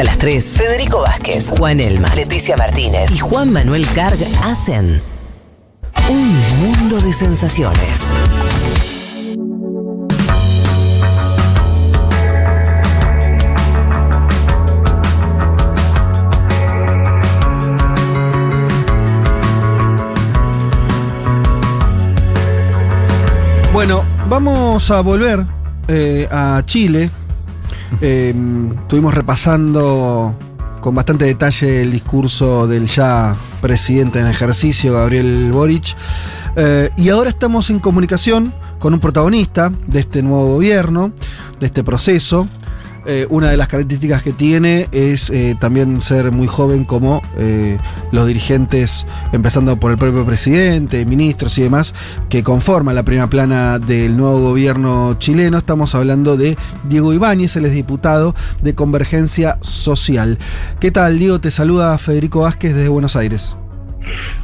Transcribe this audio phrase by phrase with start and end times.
[0.00, 5.02] Hasta las 3, Federico Vázquez, Juan Elma, Leticia Martínez y Juan Manuel Carg hacen
[6.08, 8.00] un mundo de sensaciones.
[23.74, 25.44] Bueno, vamos a volver
[25.88, 27.10] eh, a Chile.
[28.00, 28.34] Eh,
[28.82, 30.34] estuvimos repasando
[30.80, 35.96] con bastante detalle el discurso del ya presidente en ejercicio, Gabriel Boric.
[36.56, 41.12] Eh, y ahora estamos en comunicación con un protagonista de este nuevo gobierno,
[41.60, 42.48] de este proceso.
[43.12, 47.76] Eh, una de las características que tiene es eh, también ser muy joven como eh,
[48.12, 51.92] los dirigentes, empezando por el propio presidente, ministros y demás,
[52.28, 55.58] que conforman la primera plana del nuevo gobierno chileno.
[55.58, 60.38] Estamos hablando de Diego Ibáñez, es diputado de Convergencia Social.
[60.78, 61.40] ¿Qué tal, Diego?
[61.40, 63.56] Te saluda Federico Vázquez desde Buenos Aires.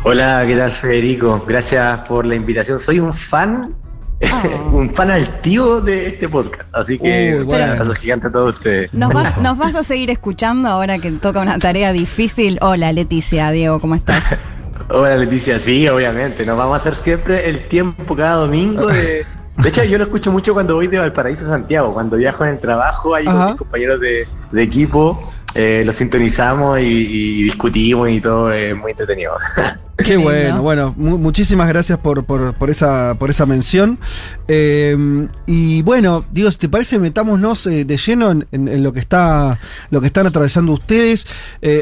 [0.03, 1.45] Hola, ¿qué tal Federico?
[1.47, 2.81] Gracias por la invitación.
[2.81, 3.77] Soy un fan
[4.23, 4.69] Oh.
[4.73, 6.75] un fan altivo de este podcast.
[6.75, 8.93] Así que un abrazo gigante a todos ustedes.
[8.95, 12.59] ¿Nos vas, ¿Nos vas a seguir escuchando ahora que toca una tarea difícil?
[12.63, 14.25] Hola Leticia, Diego, ¿cómo estás?
[14.89, 16.47] Hola Leticia, sí, obviamente.
[16.47, 19.27] Nos vamos a hacer siempre el tiempo cada domingo de
[19.59, 21.93] de hecho, yo lo escucho mucho cuando voy de Valparaíso a Santiago.
[21.95, 25.19] Cuando viajo en el trabajo, hay con compañeros de, equipo,
[25.55, 29.37] eh, lo sintonizamos y, discutimos y todo es muy entretenido.
[29.97, 32.25] Qué bueno, bueno, muchísimas gracias por,
[32.69, 33.99] esa, por esa mención.
[34.47, 39.59] Eh, y bueno, digo, si te parece, metámonos eh, de lleno en, lo, que está,
[39.91, 41.27] lo que están atravesando ustedes.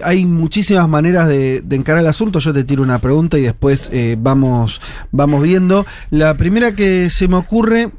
[0.03, 2.39] hay muchísimas maneras de, de, encarar el asunto.
[2.39, 5.85] Yo te tiro una pregunta y después vamos, vamos viendo.
[6.11, 7.91] La primera que se me ocurre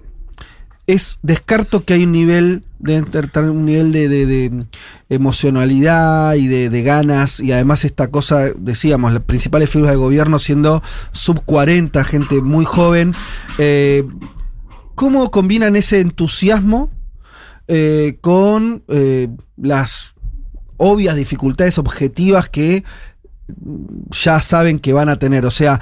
[0.87, 2.99] es descarto que hay un nivel de
[3.49, 4.65] un nivel de,
[5.09, 10.83] emocionalidad y de, ganas y además esta cosa decíamos las principales figuras del gobierno siendo
[11.11, 13.13] sub 40 gente muy joven
[13.57, 14.03] eh,
[14.93, 16.91] cómo combinan ese entusiasmo
[17.67, 20.13] eh, con eh, las
[20.77, 22.83] obvias dificultades objetivas que
[24.11, 25.45] ya saben que van a tener.
[25.45, 25.79] O sea,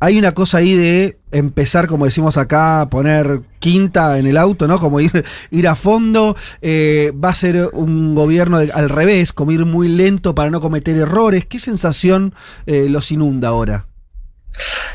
[0.00, 4.78] hay una cosa ahí de empezar, como decimos acá, poner quinta en el auto, ¿no?
[4.80, 6.36] Como ir, ir a fondo.
[6.62, 10.96] Eh, va a ser un gobierno al revés, como ir muy lento para no cometer
[10.96, 11.44] errores.
[11.44, 12.34] ¿Qué sensación
[12.64, 13.86] eh, los inunda ahora?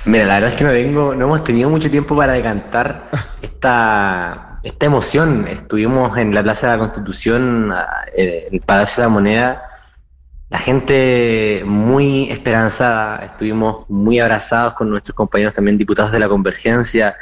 [0.06, 3.10] Mira, la verdad es que no tengo, no hemos tenido mucho tiempo para decantar
[3.44, 5.48] esta, esta emoción.
[5.48, 7.72] Estuvimos en la Plaza de la Constitución,
[8.16, 9.64] en el Palacio de la Moneda
[10.50, 17.16] la gente muy esperanzada, estuvimos muy abrazados con nuestros compañeros también diputados de la Convergencia.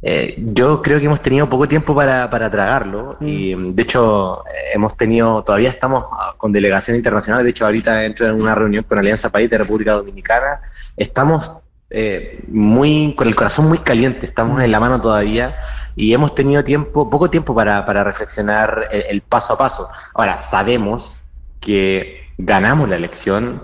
[0.00, 3.28] Eh, yo creo que hemos tenido poco tiempo para, para tragarlo mm.
[3.28, 4.42] y de hecho
[4.74, 8.82] hemos tenido, todavía estamos ah, con delegación internacional, de hecho ahorita entro en una reunión
[8.84, 10.60] con Alianza País de República Dominicana,
[10.96, 11.52] estamos
[11.90, 15.56] eh, muy con el corazón muy caliente, estamos en la mano todavía
[15.94, 19.88] y hemos tenido tiempo, poco tiempo para, para reflexionar el paso a paso.
[20.14, 21.22] Ahora, sabemos
[21.60, 23.62] que ganamos la elección,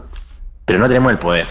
[0.65, 1.47] pero no tenemos el poder.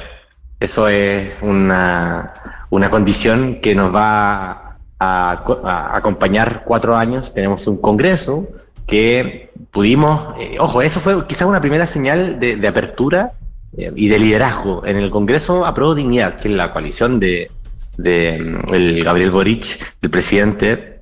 [0.59, 2.33] Eso es una,
[2.69, 7.33] una condición que nos va a, acompañar cuatro años.
[7.33, 8.47] Tenemos un Congreso
[8.85, 13.33] que pudimos, eh, ojo, eso fue quizás una primera señal de, apertura
[13.77, 14.85] eh, y de liderazgo.
[14.85, 17.51] En el Congreso aprobó Dignidad, que es la coalición de,
[17.97, 20.96] de mm, el Gabriel Boric, el presidente,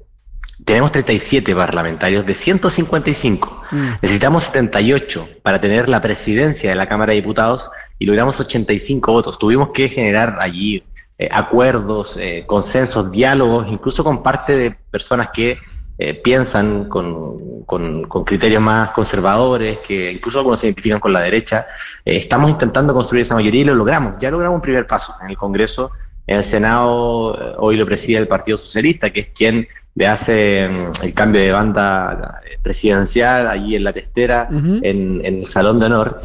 [0.66, 3.64] tenemos 37 parlamentarios de 155.
[3.72, 3.88] Mm.
[4.02, 9.40] Necesitamos 78 para tener la presidencia de la Cámara de Diputados y logramos 85 votos.
[9.40, 10.84] Tuvimos que generar allí
[11.18, 15.58] eh, acuerdos, eh, consensos, diálogos, incluso con parte de personas que
[15.98, 21.68] eh, piensan con, con, criterios más conservadores, que incluso algunos se identifican con la derecha.
[22.04, 24.18] estamos intentando construir esa mayoría y lo logramos.
[24.20, 25.92] Ya logramos un primer paso en el Congreso.
[26.28, 31.04] En el Senado hoy lo preside el Partido Socialista, que es quien le hace mm,
[31.04, 36.20] el cambio de banda presidencial allí en la testera, en, el Salón de Honor.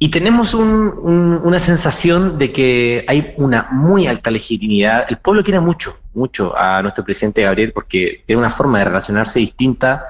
[0.00, 5.06] Y tenemos una sensación de que hay una muy alta legitimidad.
[5.08, 9.40] El pueblo quiere mucho, mucho a nuestro presidente Gabriel porque tiene una forma de relacionarse
[9.40, 10.04] distinta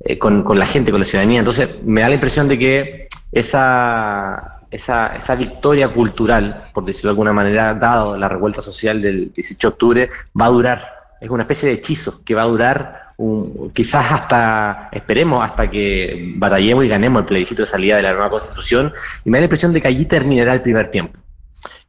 [0.00, 1.40] eh, con, la gente, con la ciudadanía.
[1.40, 7.12] Entonces me da la impresión de que esa, esa, esa, victoria cultural, por decirlo de
[7.12, 10.94] alguna manera, dado la revuelta social del 18 de octubre, va a durar
[11.24, 16.34] es una especie de hechizo que va a durar un, quizás hasta, esperemos, hasta que
[16.36, 18.92] batallemos y ganemos el plebiscito de salida de la nueva constitución,
[19.24, 21.18] y me da la impresión de que allí terminará el primer tiempo.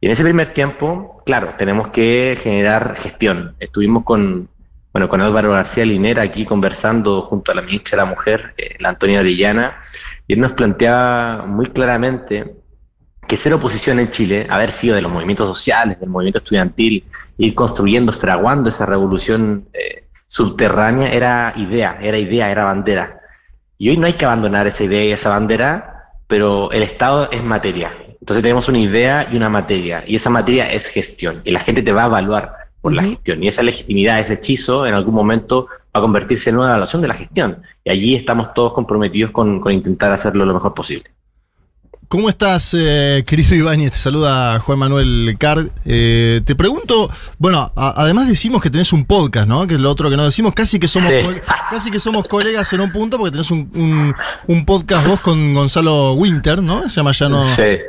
[0.00, 3.54] Y en ese primer tiempo, claro, tenemos que generar gestión.
[3.60, 4.48] Estuvimos con,
[4.92, 8.76] bueno, con Álvaro García Linera aquí conversando junto a la ministra de la Mujer, eh,
[8.78, 9.80] la Antonia Orellana,
[10.26, 12.54] y él nos planteaba muy claramente
[13.26, 17.04] que ser oposición en Chile, haber sido de los movimientos sociales, del movimiento estudiantil,
[17.38, 23.20] ir construyendo, fraguando esa revolución eh, subterránea, era idea, era idea, era bandera.
[23.78, 27.42] Y hoy no hay que abandonar esa idea y esa bandera, pero el Estado es
[27.42, 27.92] materia.
[28.20, 31.82] Entonces tenemos una idea y una materia, y esa materia es gestión, y la gente
[31.82, 35.66] te va a evaluar por la gestión, y esa legitimidad, ese hechizo, en algún momento
[35.94, 39.60] va a convertirse en una evaluación de la gestión, y allí estamos todos comprometidos con,
[39.60, 41.10] con intentar hacerlo lo mejor posible.
[42.08, 43.90] ¿Cómo estás, eh, querido Ibáñez?
[43.90, 45.70] Te saluda Juan Manuel Card.
[45.84, 49.66] Eh, te pregunto, bueno, además decimos que tenés un podcast, ¿no?
[49.66, 51.10] Que es lo otro que no decimos, casi que somos
[51.68, 54.14] casi que somos colegas en un punto, porque tenés un,
[54.64, 56.88] podcast vos con Gonzalo Winter, ¿no?
[56.88, 57.42] Se llama Ya no,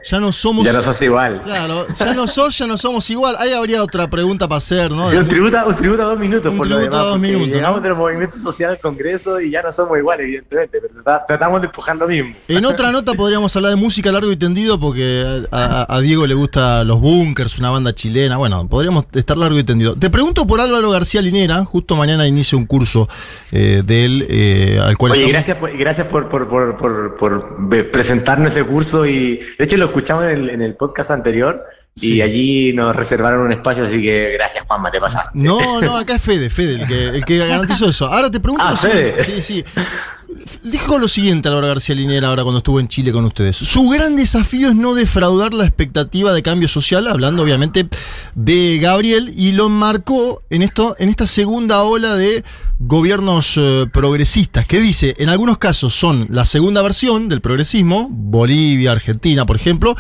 [0.04, 0.66] ya no somos.
[0.66, 1.40] Ya no sos igual.
[1.42, 3.36] Claro, ya no sos, ya no somos igual.
[3.38, 5.10] Ahí habría otra pregunta para hacer, ¿no?
[5.10, 7.50] un, tributo, un tributo a dos minutos, un por tributo lo demás, a dos minutos.
[7.50, 11.68] Llegamos del movimiento social al Congreso y ya no somos iguales, evidentemente, pero tratamos de
[11.68, 12.36] empujar lo mismo.
[12.48, 16.84] En otra nota podríamos hablar de música largo y tendido, porque a, Diego le gusta
[16.84, 18.38] los bunkers, una banda chilena.
[18.38, 19.96] Bueno, podríamos estar largo y tendido.
[19.96, 23.08] Te pregunto por Álvaro García Linera, justo mañana inicia un curso
[23.52, 25.14] eh, de él, eh, al cual.
[25.14, 26.78] Oye, gracias, por, gracias por, por,
[27.18, 31.64] por, presentarnos ese curso y de hecho lo escuchamos en el, podcast anterior.
[32.00, 35.32] Y allí nos reservaron un espacio, así que gracias, Juanma, te pasaste.
[35.34, 38.06] No, no, acá es Fede, Fede, el que, el que garantizó eso.
[38.06, 38.64] Ahora te pregunto.
[38.68, 39.24] Ah, Fede.
[39.24, 39.66] Sí, sí.
[40.64, 43.56] Dijo lo siguiente Laura García Linera ahora cuando estuvo en Chile con ustedes.
[43.56, 47.88] Su gran desafío es no defraudar la expectativa de cambio social, hablando obviamente
[48.36, 52.44] de Gabriel, y lo marcó en esto, en esta segunda ola de
[52.80, 58.92] gobiernos eh, progresistas, que dice, en algunos casos son la segunda versión del progresismo, Bolivia,
[58.92, 59.96] Argentina, por ejemplo,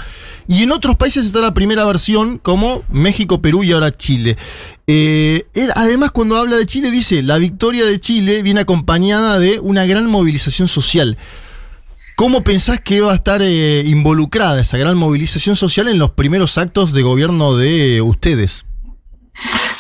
[0.47, 4.37] y en otros países está la primera versión, como México, Perú y ahora Chile.
[4.89, 5.45] Eh,
[5.75, 10.05] además, cuando habla de Chile, dice, la victoria de Chile viene acompañada de una gran
[10.07, 11.17] movilización social.
[12.15, 16.57] ¿Cómo pensás que va a estar eh, involucrada esa gran movilización social en los primeros
[16.57, 18.65] actos de gobierno de ustedes?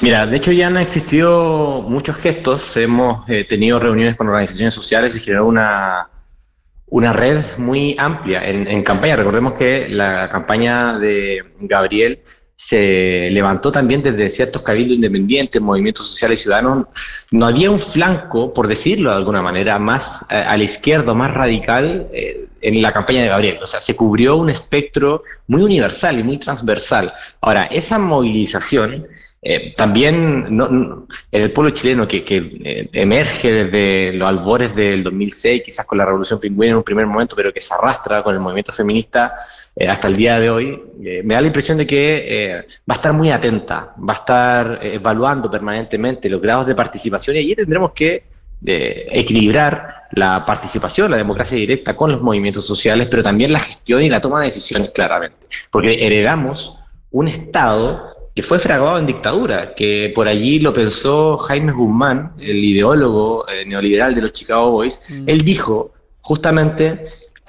[0.01, 5.15] Mira, de hecho ya han existido muchos gestos, hemos eh, tenido reuniones con organizaciones sociales
[5.15, 6.09] y generó una,
[6.85, 9.15] una red muy amplia en, campaña.
[9.15, 12.19] Recordemos que la campaña de Gabriel
[12.57, 16.87] se levantó también desde ciertos cabildos independientes, movimientos sociales ciudadanos.
[17.29, 21.33] No había un flanco, por decirlo de alguna manera, más eh, a la izquierda, más
[21.33, 23.59] radical eh, en la campaña de Gabriel.
[23.61, 27.13] O sea, se cubrió un espectro muy universal y muy transversal.
[27.41, 29.07] Ahora, esa movilización
[29.41, 35.85] eh, también en el pueblo chileno que, que emerge desde los albores del 2006, quizás
[35.85, 38.73] con la Revolución Pingüina en un primer momento, pero que se arrastra con el movimiento
[38.73, 39.35] feminista,
[39.79, 42.95] eh, hasta el día de hoy, eh, me da la impresión de que eh, va
[42.95, 47.55] a estar muy atenta, va a estar evaluando permanentemente los grados de participación y allí
[47.55, 48.23] tendremos que
[48.65, 54.09] equilibrar la participación, la democracia directa con los movimientos sociales, pero también la gestión y
[54.09, 56.79] la toma de decisiones claramente, porque heredamos
[57.11, 62.63] un Estado que fue fragado en dictadura, que por allí lo pensó Jaime Guzmán, el
[62.63, 65.23] ideólogo neoliberal de los Chicago Boys, mm.
[65.27, 67.03] él dijo justamente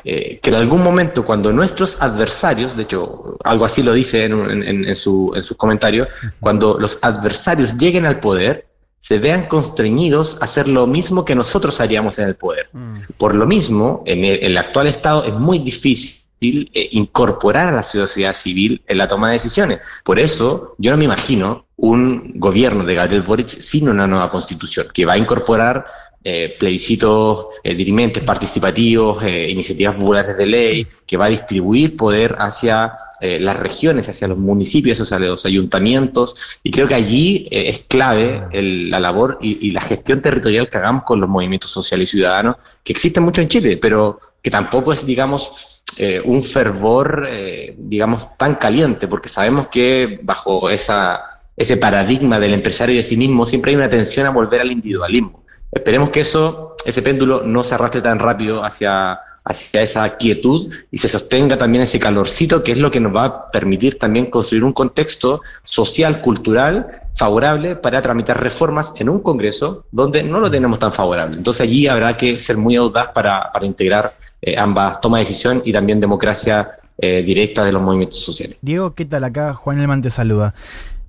[0.04, 4.96] eh, que en algún momento cuando nuestros adversarios, de hecho algo así lo dice en,
[4.96, 6.08] su, en sus comentarios,
[6.40, 8.67] cuando los adversarios lleguen al poder,
[8.98, 12.68] se vean constreñidos a hacer lo mismo que nosotros haríamos en el poder.
[12.72, 12.94] Mm.
[13.16, 18.34] Por lo mismo, en el, actual Estado es muy difícil eh, incorporar a la sociedad
[18.34, 19.80] civil en la toma de decisiones.
[20.04, 24.88] Por eso, yo no me imagino un gobierno de Gabriel Boric sin una nueva constitución
[24.92, 25.86] que va a incorporar
[26.24, 32.36] eh, plebiscitos eh, dirimentes, participativos, eh, iniciativas populares de ley, que va a distribuir poder
[32.38, 37.80] hacia eh, las regiones, hacia los municipios, hacia los ayuntamientos, y creo que allí es
[37.88, 42.56] clave la labor y, la gestión territorial que hagamos con los movimientos sociales y ciudadanos,
[42.82, 45.82] que existen mucho en Chile, pero que tampoco es, digamos,
[46.24, 47.28] un fervor,
[47.76, 53.46] digamos, tan caliente, porque sabemos que bajo ese paradigma del empresario y de sí mismo
[53.46, 55.42] siempre hay una tensión a volver al individualismo.
[55.72, 60.98] Esperemos que eso, ese péndulo no se arrastre tan rápido hacia, hacia esa quietud y
[60.98, 64.64] se sostenga también ese calorcito que es lo que nos va a permitir también construir
[64.64, 70.78] un contexto social, cultural favorable para tramitar reformas en un Congreso donde no lo tenemos
[70.78, 71.36] tan favorable.
[71.36, 75.62] Entonces allí habrá que ser muy audaz para, para integrar eh, ambas toma de decisión
[75.64, 78.58] y también democracia eh, directa de los movimientos sociales.
[78.62, 79.54] Diego, ¿qué tal acá?
[79.54, 80.54] Juan Elman te saluda.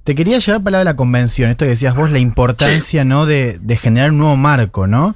[0.10, 3.28] Te quería llevar para de la convención, esto que decías vos, la importancia ¿no?
[3.28, 5.16] De, generar un nuevo marco, ¿no?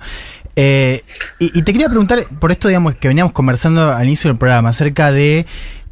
[0.55, 1.01] Eh,
[1.39, 5.11] y, te quería preguntar, por esto digamos que veníamos conversando al inicio del programa, acerca
[5.11, 5.47] de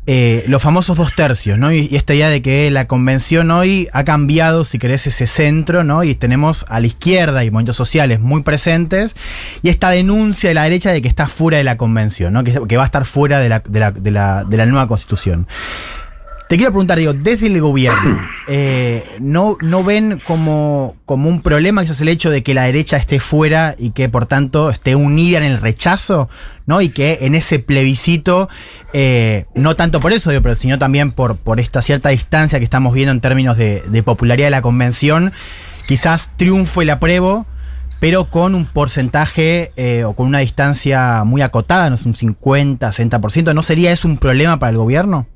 [0.06, 1.74] eh, los famosos dos tercios, ¿no?
[1.74, 6.04] Y, esta idea de que la convención hoy ha cambiado, si querés, ese centro, ¿no?
[6.04, 9.16] Y tenemos a la izquierda y movimientos sociales muy presentes,
[9.64, 12.44] y esta denuncia de la derecha de que está fuera de la convención, ¿no?
[12.44, 14.88] Que, que va a estar fuera de la, de la, de la, de la nueva
[14.88, 15.48] constitución.
[16.52, 21.82] Te quiero preguntar, digo, desde el gobierno, eh, ¿no, ¿no ven como, como un problema
[21.82, 25.38] quizás el hecho de que la derecha esté fuera y que por tanto esté unida
[25.38, 26.28] en el rechazo?
[26.66, 26.82] ¿no?
[26.82, 28.50] Y que en ese plebiscito,
[28.92, 32.66] eh, no tanto por eso, digo, pero sino también por, por esta cierta distancia que
[32.66, 35.32] estamos viendo en términos de, de popularidad de la convención,
[35.88, 37.46] quizás triunfo el apruebo,
[38.02, 42.90] pero con un porcentaje eh, o con una distancia muy acotada, no es un 50,
[42.90, 43.54] 60%.
[43.54, 45.28] ¿No sería eso un problema para el gobierno?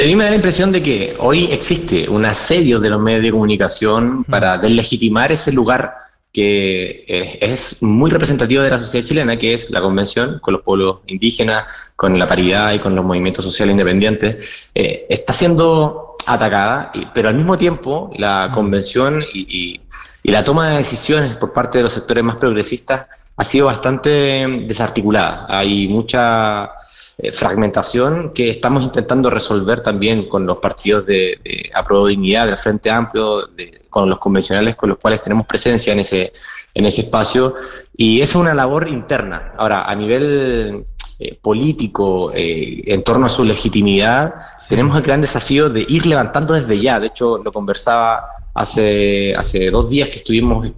[0.00, 3.22] A mí me da la impresión de que hoy existe un asedio de los medios
[3.22, 5.94] de comunicación para deslegitimar ese lugar
[6.32, 10.62] que eh, es muy representativo de la sociedad chilena, que es la convención con los
[10.62, 16.90] pueblos indígenas, con la paridad y con los movimientos sociales independientes, eh, está siendo atacada,
[17.14, 19.80] pero al mismo tiempo la convención y,
[20.22, 23.06] y la toma de decisiones por parte de los sectores más progresistas
[23.36, 25.46] ha sido bastante desarticulada.
[25.48, 26.72] Hay mucha
[27.16, 32.90] eh, fragmentación que estamos intentando resolver también con los partidos de, de dignidad del Frente
[32.90, 33.50] Amplio,
[33.88, 36.32] con los convencionales con los cuales tenemos presencia en ese,
[36.74, 37.54] en ese espacio.
[37.96, 39.52] Y es una labor interna.
[39.56, 40.86] Ahora, a nivel
[41.20, 44.34] eh, político, eh, en torno a su legitimidad,
[44.68, 46.98] tenemos el gran desafío de ir levantando desde ya.
[46.98, 50.68] De hecho, lo conversaba hace, hace dos días que estuvimos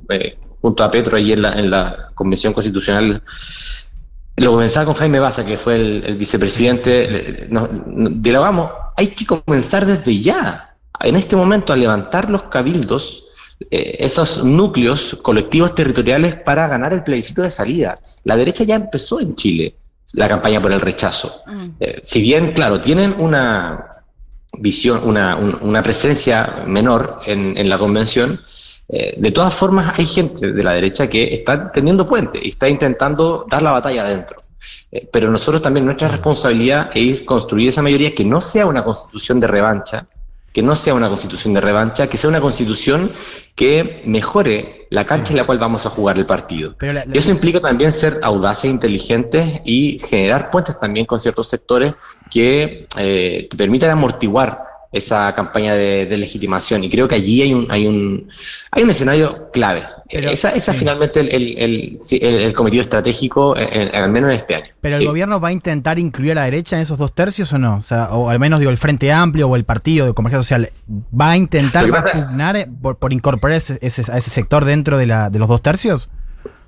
[0.60, 3.22] junto a Petro allí en la, en la Convención Constitucional
[4.36, 7.46] lo comenzaba con Jaime Baza, que fue el, vicepresidente.
[7.48, 7.68] Nos,
[8.22, 13.28] vamos, hay que comenzar desde ya, en este momento, a levantar los cabildos,
[13.70, 17.98] eh, esos núcleos colectivos territoriales para ganar el plebiscito de salida.
[18.24, 19.76] La derecha ya empezó en Chile
[20.12, 21.42] la campaña por el rechazo.
[21.46, 21.66] Mm.
[21.80, 24.02] Eh, si bien, claro, tienen una
[24.58, 28.40] visión, una, una presencia menor en, en la convención,
[28.88, 32.68] eh, de todas formas, hay gente de la derecha que está teniendo puente y está
[32.68, 34.42] intentando dar la batalla adentro.
[34.90, 38.84] Eh, pero nosotros también nuestra responsabilidad es ir construir esa mayoría que no sea una
[38.84, 40.06] constitución de revancha,
[40.52, 43.12] que no sea una constitución de revancha, que sea una constitución
[43.54, 46.76] que mejore la cancha en la cual vamos a jugar el partido.
[47.12, 51.94] y eso implica también ser audaces e inteligentes y generar puentes también con ciertos sectores
[52.30, 56.84] que eh, permitan amortiguar esa campaña de, legitimación.
[56.84, 58.28] Y creo que allí hay un, hay un,
[58.70, 59.82] hay un escenario clave.
[60.08, 64.66] esa es finalmente el, el, cometido estratégico, al menos en este año.
[64.80, 67.58] ¿Pero el gobierno va a intentar incluir a la derecha en esos dos tercios o
[67.58, 67.76] no?
[67.76, 70.72] O, sea, o al menos digo, el Frente Amplio o el Partido de Convergencia Social,
[70.88, 75.06] ¿va a intentar, va pugnar eh, por, por incorporar ese, a ese sector dentro de,
[75.06, 76.08] la, de los dos tercios?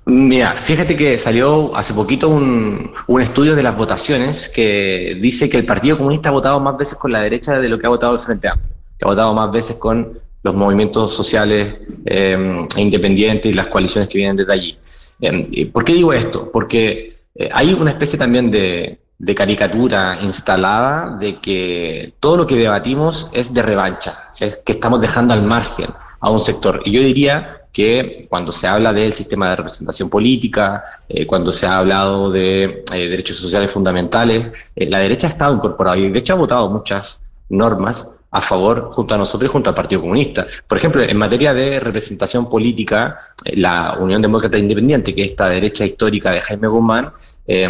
[0.09, 5.57] Mira, fíjate que salió hace poquito un, un, estudio de las votaciones que dice que
[5.57, 8.13] el Partido Comunista ha votado más veces con la derecha de lo que ha votado
[8.13, 11.75] el Frente Amplio, que ha votado más veces con los movimientos sociales
[12.05, 14.79] eh, independientes y las coaliciones que vienen desde allí.
[15.21, 16.49] Eh, ¿Por qué digo esto?
[16.51, 22.55] Porque eh, hay una especie también de, de caricatura instalada de que todo lo que
[22.55, 26.81] debatimos es de revancha, es que estamos dejando al margen a un sector.
[26.85, 31.67] Y yo diría que cuando se habla del sistema de representación política, eh, cuando se
[31.67, 36.19] ha hablado de eh, derechos sociales fundamentales, eh, la derecha ha estado incorporada y de
[36.19, 40.45] hecho ha votado muchas normas a favor junto a nosotros y junto al Partido Comunista.
[40.67, 43.17] Por ejemplo, en materia de representación política,
[43.53, 47.11] la Unión Demócrata Independiente, que es esta derecha histórica de Jaime Guzmán,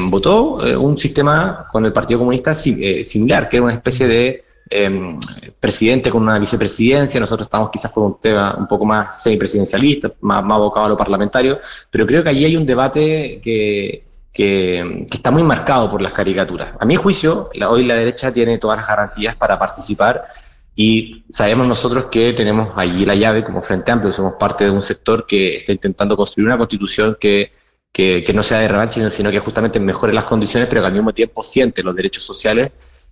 [0.10, 5.20] votó un sistema con el Partido Comunista similar, que era una especie de Em,
[5.60, 10.44] presidente con una vicepresidencia, nosotros estamos quizás con un tema un poco más semipresidencialista, más,
[10.44, 11.60] más abocado a lo parlamentario,
[11.90, 16.76] pero creo que allí hay un debate que, que, está muy marcado por las caricaturas.
[16.80, 20.26] A mi juicio, hoy la derecha tiene todas las garantías para participar
[20.76, 24.84] y sabemos nosotros que tenemos allí la llave como Frente Amplio, somos parte de un
[24.84, 27.54] sector que está intentando construir una constitución que,
[27.92, 30.94] que, que no sea de revancha, sino que justamente mejore las condiciones, pero que al
[30.94, 32.72] mismo tiempo siente los derechos sociales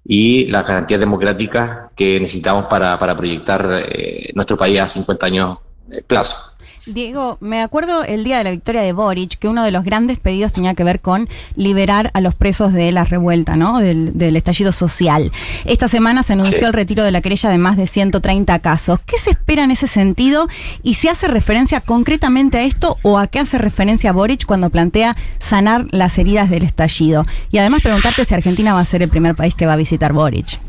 [0.10, 5.58] y las garantías democráticas que necesitamos para, para proyectar eh, nuestro país a 50 años
[5.86, 6.54] de plazo.
[6.88, 10.20] Diego, me acuerdo el día de la victoria de Boric, que uno de los grandes
[10.20, 13.80] pedidos tenía que ver con liberar a los presos de la revuelta, ¿no?
[13.80, 15.32] Del, estallido social.
[15.66, 19.00] Esta semana se anunció el retiro de la querella de más de 130 casos.
[19.06, 20.48] ¿Qué se espera en ese sentido?
[20.82, 25.18] ¿Y se hace referencia concretamente a esto o a qué hace referencia Boric cuando plantea
[25.40, 27.26] sanar las heridas del estallido?
[27.52, 30.14] Y además preguntarte si Argentina va a ser el primer país que va a visitar
[30.14, 30.60] Boric.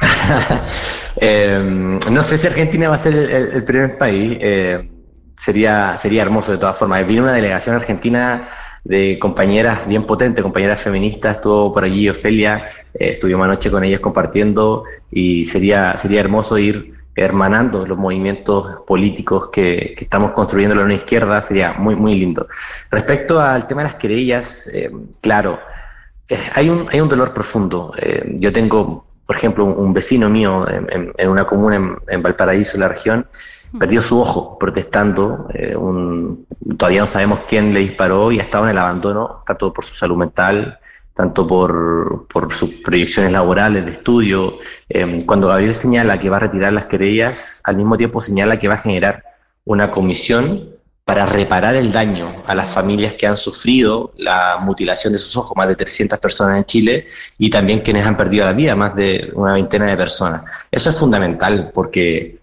[1.16, 4.38] Em, no sé si Argentina va a ser el, primer país.
[4.40, 4.91] Eh,
[5.34, 7.06] sería, sería hermoso de todas formas.
[7.06, 8.48] Viene una delegación argentina
[8.84, 14.00] de compañeras bien potentes, compañeras feministas, estuvo por allí Ofelia, eh, estuvimos anoche con ellas
[14.00, 20.94] compartiendo y sería, sería hermoso ir hermanando los movimientos políticos que, estamos construyendo en la
[20.94, 22.46] Izquierda, sería muy, muy lindo.
[22.90, 25.60] Respecto al tema de las querellas, eh, claro,
[26.28, 27.92] eh, hay, un, hay un dolor profundo.
[27.98, 32.88] Eh, yo tengo, por ejemplo, un, vecino mío en, una comuna en, Valparaíso, en la
[32.88, 33.26] región,
[33.78, 35.48] perdió su ojo protestando.
[35.78, 39.84] Un, todavía no sabemos quién le disparó y ha estado en el abandono, tanto por
[39.84, 40.78] su salud mental,
[41.14, 44.58] tanto por, por sus proyecciones laborales, de estudio.
[44.88, 48.68] Em, cuando Gabriel señala que va a retirar las querellas, al mismo tiempo señala que
[48.68, 49.24] va a generar
[49.64, 50.71] una comisión
[51.04, 55.56] para reparar el daño a las familias que han sufrido la mutilación de sus ojos,
[55.56, 57.06] más de 300 personas en Chile,
[57.38, 60.44] y también quienes han perdido la vida, más de una veintena de personas.
[60.70, 62.38] Eso es fundamental porque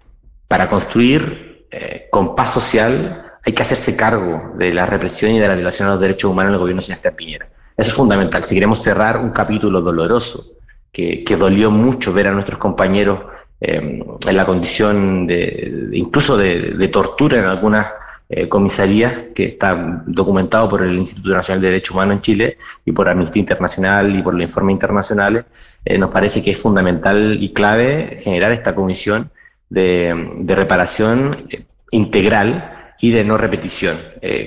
[0.48, 5.48] para construir eh, con paz social hay que hacerse cargo de la represión y de
[5.48, 7.50] la violación a los derechos humanos en el gobierno de Sebastián Piñera.
[7.78, 8.44] Eso es fundamental.
[8.44, 10.44] Si queremos cerrar un capítulo doloroso,
[10.92, 13.22] que, dolió mucho ver a nuestros compañeros
[13.62, 17.88] em, en la condición de, incluso de, tortura en algunas
[18.32, 22.92] eh, comisarías, que está documentado por el Instituto Nacional de Derechos Humanos en Chile y
[22.92, 25.46] por Amnistía Internacional y por los informes internacionales,
[25.84, 29.32] eh, nos parece que es fundamental y clave generar esta comisión
[29.70, 33.98] de, reparación eh, integral y de no repetición.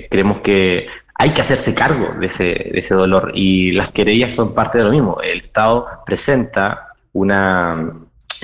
[0.09, 4.53] creemos que hay que hacerse cargo de ese, de ese dolor y las querellas son
[4.53, 5.19] parte de lo mismo.
[5.21, 7.93] El Estado presenta una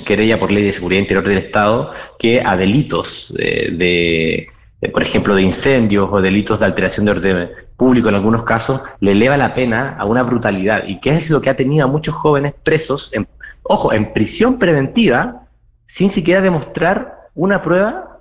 [0.05, 4.49] querella por ley de seguridad interior del Estado que a delitos de,
[4.93, 9.11] por ejemplo, de incendios o delitos de alteración de orden público en algunos casos, le
[9.11, 10.83] eleva la pena a una brutalidad.
[10.87, 13.27] ¿Y qué es lo que ha tenido a muchos jóvenes presos, en,
[13.63, 15.47] ojo, en prisión preventiva,
[15.85, 18.19] sin siquiera demostrar una prueba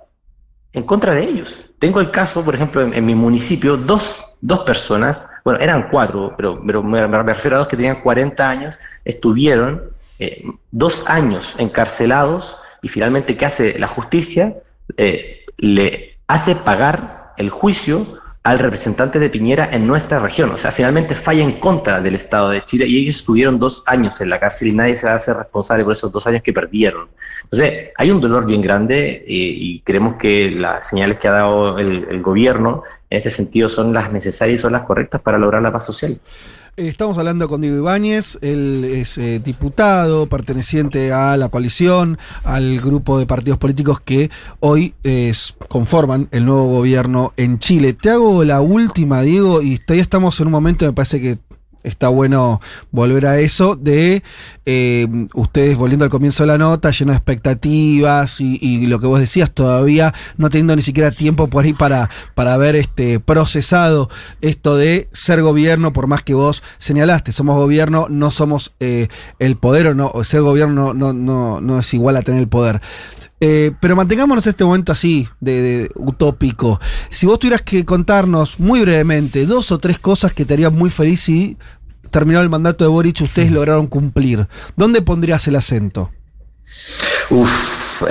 [0.73, 1.55] en contra de ellos?
[1.79, 6.61] Tengo el caso, por ejemplo, en mi municipio, dos dos personas, bueno, eran cuatro, pero,
[6.65, 9.83] pero me, refiero a dos que tenían 40 años, estuvieron
[10.19, 14.55] eh, dos años encarcelados y finalmente, ¿qué hace la justicia?
[14.97, 18.05] Eh, le hace pagar el juicio
[18.43, 20.51] al representante de Piñera en nuestra región.
[20.51, 24.21] O sea, finalmente falla en contra del Estado de Chile y ellos estuvieron dos años
[24.21, 26.53] en la cárcel y nadie se va a hacer responsable por esos dos años que
[26.53, 27.09] perdieron.
[27.43, 31.79] Entonces, hay un dolor bien grande eh, y creemos que las señales que ha dado
[31.79, 35.73] el, gobierno en este sentido son las necesarias y son las correctas para lograr la
[35.73, 36.19] paz social.
[36.77, 43.19] Estamos hablando con Diego Ibáñez, él es eh, diputado perteneciente a la coalición, al grupo
[43.19, 44.29] de partidos políticos que
[44.59, 44.93] hoy
[45.67, 47.93] conforman el nuevo gobierno en Chile.
[47.93, 51.37] Te hago la última, Diego, y todavía estamos en un momento, me parece que
[51.89, 54.23] está bueno volver a eso, de
[54.65, 59.19] eh, ustedes volviendo al comienzo de la nota, lleno de expectativas y, lo que vos
[59.19, 64.09] decías, todavía no teniendo ni siquiera tiempo por ahí para, para haber este, procesado
[64.41, 69.07] esto de ser gobierno, por más que vos señalaste, somos gobierno, no somos eh,
[69.39, 72.81] el poder o no, ser gobierno no, no, no es igual a tener el poder.
[73.41, 76.79] Eh, pero mantengámonos este momento así, de, utópico.
[77.09, 80.89] Si vos tuvieras que contarnos muy brevemente dos o tres cosas que te harían muy
[80.89, 81.57] feliz si
[82.09, 86.11] terminado el mandato de Boric ustedes lograron cumplir, ¿dónde pondrías el acento?
[87.29, 88.03] Uf,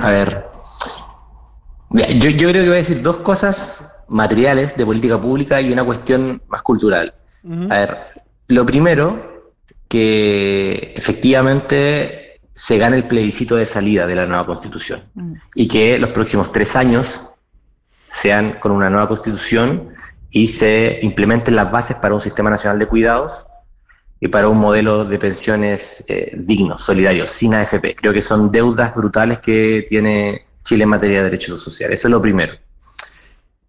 [0.00, 0.46] a ver.
[1.90, 5.84] Yo, yo creo que voy a decir dos cosas materiales de política pública y una
[5.84, 7.14] cuestión más cultural.
[7.70, 7.98] A ver,
[8.48, 9.46] lo primero,
[9.88, 15.32] que efectivamente se gane el plebiscito de salida de la nueva constitución mm.
[15.54, 17.30] y que los próximos tres años
[18.10, 19.94] sean con una nueva constitución
[20.30, 23.46] y se implementen las bases para un sistema nacional de cuidados
[24.20, 27.94] y para un modelo de pensiones eh, digno, solidario, sin AFP.
[27.94, 32.00] Creo que son deudas brutales que tiene Chile en materia de derechos sociales.
[32.00, 32.54] Eso es lo primero.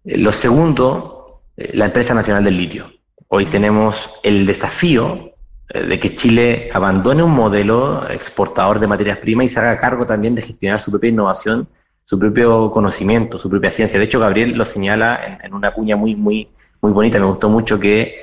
[0.04, 1.24] Eh, lo segundo,
[1.56, 2.90] eh, la empresa nacional del litio.
[3.28, 5.32] Hoy tenemos el desafío
[5.68, 10.06] eh, de que Chile abandone un modelo exportador de materias primas y se haga cargo
[10.06, 11.68] también de gestionar su propia innovación,
[12.10, 13.96] su propio conocimiento, su propia ciencia.
[13.96, 16.48] De hecho, Gabriel lo señala en, una cuña muy, muy,
[16.80, 18.16] muy bonita, me gustó mucho, que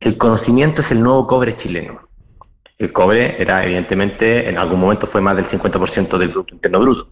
[0.00, 2.00] el conocimiento es el nuevo cobre chileno.
[2.78, 7.10] El cobre era, evidentemente, en algún momento fue más del 50% del Producto Interno Bruto.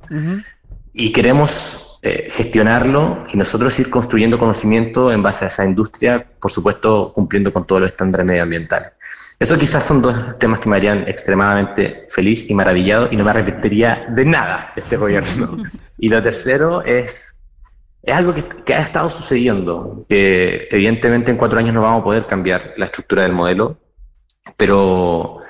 [0.92, 6.52] Y queremos eh, gestionarlo y nosotros ir construyendo conocimiento en base a esa industria, por
[6.52, 8.92] supuesto, cumpliendo con todos los estándares medioambientales.
[9.40, 13.30] Eso quizás son dos temas que me harían extremadamente feliz y maravillado y no me
[13.30, 15.56] arrepentiría de nada de este gobierno.
[15.98, 17.34] y lo tercero es,
[18.04, 18.32] es algo
[18.64, 22.84] que, ha estado sucediendo, que evidentemente en cuatro años no vamos a poder cambiar la
[22.84, 23.76] estructura del modelo,
[24.56, 25.40] pero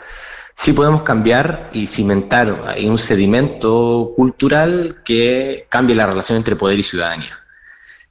[0.56, 6.82] sí podemos cambiar y cimentar un sedimento cultural que cambie la relación entre poder y
[6.82, 7.38] ciudadanía.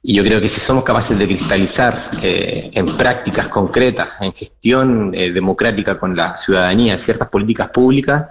[0.02, 5.12] Y yo creo que si somos capaces de cristalizar eh, en prácticas concretas, en gestión
[5.14, 8.26] eh, democrática con la ciudadanía, ciertas políticas públicas,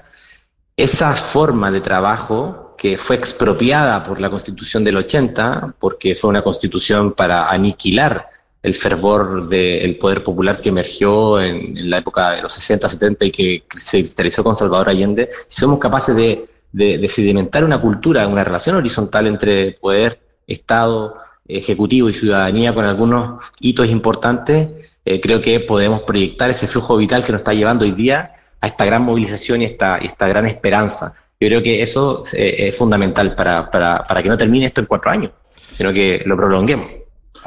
[0.77, 6.43] esa forma de trabajo que fue expropiada por la Constitución del 80, porque fue una
[6.43, 8.29] constitución para aniquilar
[8.65, 13.31] el fervor del poder popular que emergió en, la época de los 60, 70 y
[13.31, 18.43] que se cristalizó con Salvador Allende, si somos capaces de, de sedimentar una cultura, una
[18.43, 25.59] relación horizontal entre poder, Estado, Ejecutivo y ciudadanía con algunos hitos importantes, eh, creo que
[25.59, 29.61] podemos proyectar ese flujo vital que nos está llevando hoy día a esta gran movilización
[29.61, 31.13] y esta, esta gran esperanza.
[31.39, 34.87] Yo creo que eso eh, es fundamental para, para, para que no termine esto en
[34.87, 35.33] cuatro años,
[35.77, 36.87] sino que lo prolonguemos.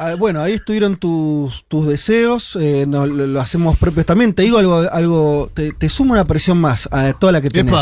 [0.01, 4.33] Ah, bueno, ahí estuvieron tus, tus deseos, eh, lo, hacemos propios también.
[4.33, 7.75] Te digo algo, algo te, te sumo una presión más a toda la que tenés.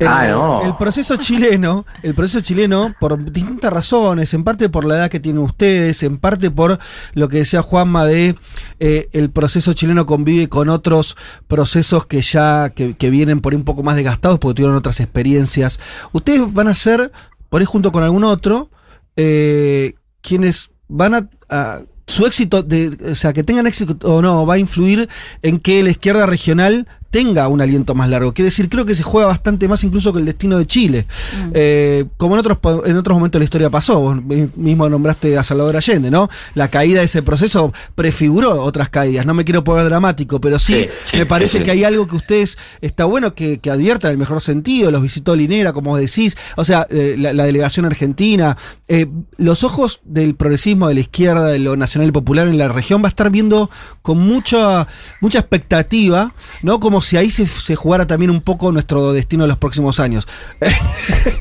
[0.00, 4.96] Eh, ah, el proceso chileno, el proceso chileno, por distintas razones, en parte por la
[4.96, 6.78] edad que tienen ustedes, en parte por
[7.12, 8.34] lo que decía Juanma de
[8.80, 13.64] eh, el proceso chileno convive con otros procesos que ya, que, vienen por ahí un
[13.64, 15.78] poco más desgastados porque tuvieron otras experiencias.
[16.12, 17.12] Ustedes van a ser,
[17.50, 18.70] por ahí junto con algún otro,
[19.16, 21.14] eh, quienes van
[21.48, 25.08] a, su éxito, de, o sea, que tengan éxito o no, va a influir
[25.42, 28.32] en que la izquierda regional tenga un aliento más largo.
[28.32, 31.06] Quiere decir, creo que se juega bastante más incluso que el destino de Chile.
[31.36, 31.50] Mm.
[31.54, 34.16] Eh, como en otros, en otros momentos de la historia pasó, vos
[34.56, 36.28] mismo nombraste a Salvador Allende, ¿no?
[36.54, 39.26] La caída de ese proceso prefiguró otras caídas.
[39.26, 43.04] No me quiero poner dramático, pero sí, me parece que hay algo que ustedes está
[43.04, 44.90] bueno que, que adviertan en el mejor sentido.
[44.90, 48.56] Los visitó Linera, como decís, o sea, eh, la, delegación argentina.
[48.88, 52.68] Eh, los ojos del progresismo, de la izquierda, de lo nacional y popular en la
[52.68, 53.70] región va a estar viendo
[54.02, 54.86] con mucha,
[55.20, 56.80] mucha expectativa, ¿no?
[56.80, 60.26] Como si ahí se, jugara también un poco nuestro destino de los próximos años.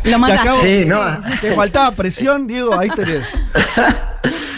[0.03, 0.83] Lo mataste.
[0.83, 0.99] Sí, no.
[1.41, 3.29] Te faltaba presión, Diego, ahí tenés.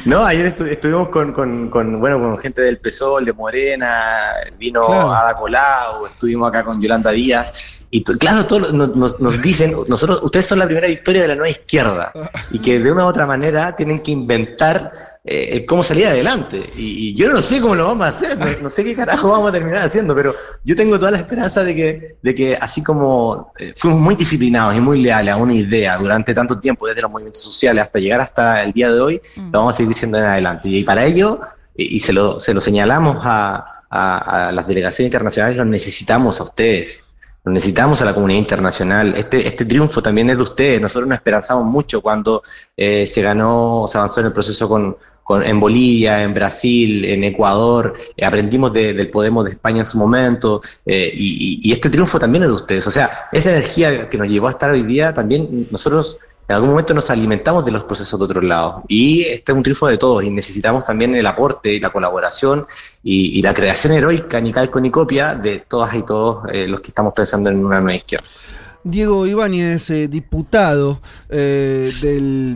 [0.06, 6.50] No, ayer estuvimos con, bueno, con gente del PSOL, de Morena, vino Ada Colau, estuvimos
[6.50, 10.88] acá con Yolanda Díaz, y claro, todos nos, nos, dicen, nosotros, ustedes son la primera
[10.88, 12.12] victoria de la nueva izquierda,
[12.52, 16.64] y que de una u otra manera tienen que inventar eh, cómo salir adelante.
[16.76, 19.52] Y, yo no sé cómo lo vamos a hacer, no, sé qué carajo vamos a
[19.52, 23.74] terminar haciendo, pero yo tengo toda la esperanza de que, de que así como eh,
[23.78, 27.44] fuimos muy disciplinados y muy leales a una idea durante tanto tiempo, desde los movimientos
[27.44, 29.52] sociales hasta llegar hasta el día de hoy, mm.
[29.52, 30.70] lo vamos a seguir diciendo en adelante.
[30.70, 31.40] Y, para ello,
[31.76, 37.06] y, se, lo, se lo señalamos a, a, las delegaciones internacionales, los necesitamos a ustedes
[37.44, 39.16] necesitamos a la comunidad internacional.
[39.16, 40.80] Este, este triunfo también es de ustedes.
[40.80, 42.44] Nosotros nos esperanzamos mucho cuando
[42.78, 44.96] eh, se ganó, se avanzó en el proceso con,
[45.42, 50.62] en Bolivia, en Brasil, en Ecuador, eh, aprendimos del Podemos de España en su momento,
[50.86, 52.88] eh, y, este triunfo también es de ustedes.
[52.88, 56.18] O sea, esa energía que nos llevó a estar hoy día, también nosotros
[56.48, 58.84] en algún momento nos alimentamos de los procesos de otros lados.
[58.88, 62.68] Y este es un triunfo de todos, y necesitamos también el aporte y la colaboración
[63.04, 66.90] y, la creación heroica, ni calco ni copia, de todas y todos eh, los que
[66.90, 68.28] estamos pensando en una nueva izquierda.
[68.84, 71.92] Diego Ibáñez, eh, diputado eh,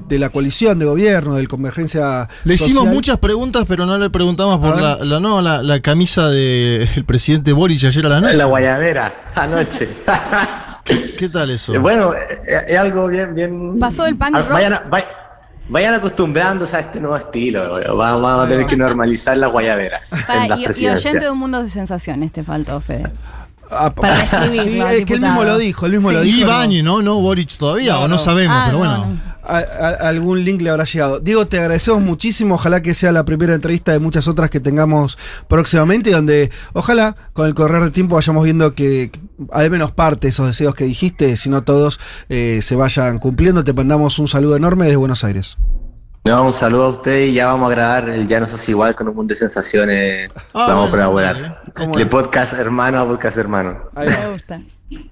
[0.07, 2.27] de la coalición de gobierno, del Convergencia.
[2.43, 7.53] Le hicimos muchas preguntas, pero no le preguntamos por la, no, la, camisa del presidente
[7.53, 8.37] Boric ayer a la noche.
[8.37, 9.87] La guayadera, anoche.
[10.83, 11.73] ¿Qué, tal eso?
[11.73, 13.79] Eh, bueno, es algo bien, bien.
[13.79, 14.79] Pasó el pan vayan,
[15.67, 17.95] vayan, acostumbrándose a este nuevo estilo.
[17.95, 20.01] Vamos, a tener que normalizar la guayadera.
[20.57, 23.11] y, y oyente de un mundo de sensaciones te faltó, Fede.
[23.69, 24.89] Ah, para escribirlo.
[24.89, 26.63] Sí, es que él mismo lo dijo, él mismo lo dijo.
[26.69, 27.01] Y ¿no?
[27.01, 29.21] no, Boric todavía, o no, sabemos, ah, pero bueno.
[30.01, 31.19] algún link le habrá llegado.
[31.19, 32.55] Diego, te agradecemos muchísimo.
[32.55, 37.47] Ojalá que sea la primera entrevista de muchas otras que tengamos próximamente, donde ojalá con
[37.47, 39.11] el correr del tiempo vayamos viendo que,
[39.51, 41.99] al menos parte de esos deseos que dijiste, si no todos,
[42.29, 43.63] eh, se vayan cumpliendo.
[43.63, 45.57] Te mandamos un saludo enorme desde Buenos Aires.
[46.25, 48.95] No, un saludo a usted y ya vamos a grabar el Ya no sos igual
[48.95, 50.31] con un mundo de sensaciones.
[50.55, 51.61] Ah, vamos a colaborar.
[51.95, 53.91] El podcast hermano a podcast hermano.
[53.95, 54.59] Me gusta.